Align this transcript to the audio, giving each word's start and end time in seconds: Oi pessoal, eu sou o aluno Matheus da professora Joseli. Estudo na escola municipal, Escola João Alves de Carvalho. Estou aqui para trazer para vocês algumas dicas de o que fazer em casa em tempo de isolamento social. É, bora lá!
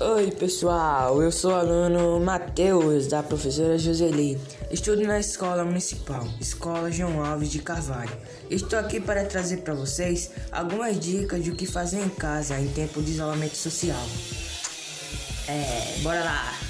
Oi 0.00 0.30
pessoal, 0.30 1.20
eu 1.20 1.32
sou 1.32 1.50
o 1.50 1.54
aluno 1.56 2.20
Matheus 2.20 3.08
da 3.08 3.20
professora 3.20 3.76
Joseli. 3.76 4.38
Estudo 4.70 5.02
na 5.02 5.18
escola 5.18 5.64
municipal, 5.64 6.24
Escola 6.40 6.88
João 6.88 7.24
Alves 7.24 7.50
de 7.50 7.58
Carvalho. 7.58 8.16
Estou 8.48 8.78
aqui 8.78 9.00
para 9.00 9.24
trazer 9.24 9.56
para 9.58 9.74
vocês 9.74 10.30
algumas 10.52 11.00
dicas 11.00 11.42
de 11.42 11.50
o 11.50 11.56
que 11.56 11.66
fazer 11.66 12.00
em 12.00 12.08
casa 12.10 12.60
em 12.60 12.68
tempo 12.68 13.02
de 13.02 13.10
isolamento 13.10 13.56
social. 13.56 14.06
É, 15.48 15.98
bora 16.00 16.22
lá! 16.22 16.67